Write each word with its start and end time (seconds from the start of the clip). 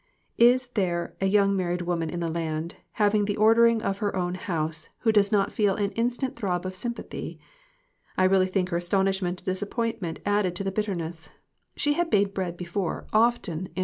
Is 0.39 0.65
there 0.73 1.15
a 1.21 1.27
young 1.27 1.55
married 1.55 1.83
woman 1.83 2.09
in 2.09 2.21
the 2.21 2.27
land, 2.27 2.73
having 2.93 3.25
the 3.25 3.37
ordering 3.37 3.83
of 3.83 3.99
her 3.99 4.15
own 4.15 4.33
house, 4.33 4.89
who 5.01 5.11
does 5.11 5.31
not 5.31 5.51
feel 5.51 5.75
an 5.75 5.91
instant 5.91 6.35
throb 6.35 6.65
of 6.65 6.73
sympathy? 6.73 7.39
I 8.17 8.23
really 8.23 8.47
think 8.47 8.69
her 8.69 8.77
astonishment 8.77 9.41
and 9.41 9.45
disappointment 9.45 10.17
added 10.25 10.55
to 10.55 10.63
the 10.63 10.71
bitterness. 10.71 11.29
She 11.75 11.93
had 11.93 12.11
made 12.11 12.33
bread 12.33 12.57
before 12.57 13.05
often 13.13 13.49
in 13.51 13.57
1 13.57 13.59
8 13.63 13.65
MIXED 13.67 13.75
THINGS. 13.75 13.79